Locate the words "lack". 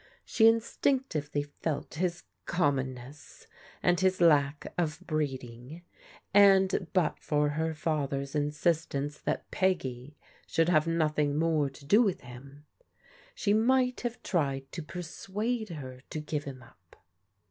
4.19-4.73